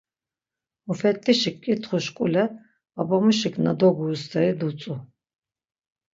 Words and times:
Mufet̆t̆işik 0.85 1.55
ǩitxuşkule 1.63 2.43
babamuşik 2.95 3.55
na 3.63 3.71
doguru 3.79 4.17
steri 4.23 4.51
dutzu. 4.59 4.95